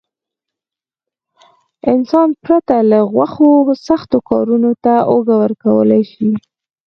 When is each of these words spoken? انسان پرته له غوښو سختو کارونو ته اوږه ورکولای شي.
انسان 1.91 2.27
پرته 2.43 2.77
له 2.91 2.99
غوښو 3.11 3.51
سختو 3.87 4.17
کارونو 4.29 4.71
ته 4.83 4.93
اوږه 5.11 5.35
ورکولای 5.43 6.03
شي. 6.11 6.29